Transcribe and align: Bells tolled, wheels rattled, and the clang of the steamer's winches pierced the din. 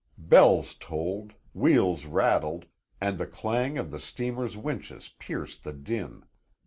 Bells 0.17 0.73
tolled, 0.73 1.33
wheels 1.53 2.07
rattled, 2.07 2.65
and 2.99 3.19
the 3.19 3.27
clang 3.27 3.77
of 3.77 3.91
the 3.91 3.99
steamer's 3.99 4.57
winches 4.57 5.09
pierced 5.19 5.63
the 5.63 5.73
din. 5.73 6.23